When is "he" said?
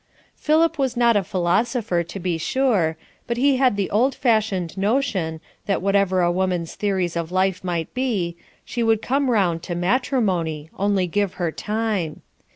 3.37-3.57